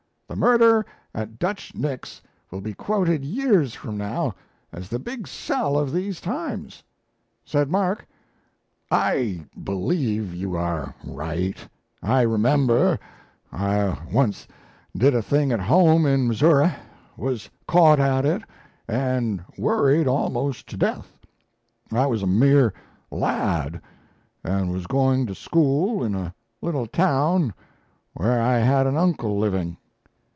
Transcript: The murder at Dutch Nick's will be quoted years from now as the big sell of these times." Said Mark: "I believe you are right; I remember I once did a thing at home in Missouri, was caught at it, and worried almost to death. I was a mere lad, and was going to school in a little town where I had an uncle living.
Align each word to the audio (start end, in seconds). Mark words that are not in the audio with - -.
The 0.27 0.37
murder 0.37 0.85
at 1.13 1.39
Dutch 1.39 1.75
Nick's 1.75 2.21
will 2.49 2.61
be 2.61 2.73
quoted 2.73 3.25
years 3.25 3.73
from 3.75 3.97
now 3.97 4.33
as 4.71 4.87
the 4.87 4.97
big 4.97 5.27
sell 5.27 5.77
of 5.77 5.91
these 5.91 6.21
times." 6.21 6.81
Said 7.43 7.69
Mark: 7.69 8.07
"I 8.89 9.43
believe 9.61 10.33
you 10.33 10.55
are 10.55 10.95
right; 11.03 11.57
I 12.01 12.21
remember 12.21 12.97
I 13.51 13.99
once 14.09 14.47
did 14.95 15.13
a 15.13 15.21
thing 15.21 15.51
at 15.51 15.59
home 15.59 16.05
in 16.05 16.29
Missouri, 16.29 16.71
was 17.17 17.49
caught 17.67 17.99
at 17.99 18.25
it, 18.25 18.41
and 18.87 19.43
worried 19.57 20.07
almost 20.07 20.65
to 20.69 20.77
death. 20.77 21.11
I 21.91 22.05
was 22.05 22.23
a 22.23 22.27
mere 22.27 22.73
lad, 23.11 23.81
and 24.45 24.71
was 24.71 24.87
going 24.87 25.25
to 25.25 25.35
school 25.35 26.01
in 26.01 26.15
a 26.15 26.33
little 26.61 26.87
town 26.87 27.53
where 28.13 28.41
I 28.41 28.59
had 28.59 28.87
an 28.87 28.95
uncle 28.95 29.37
living. 29.37 29.75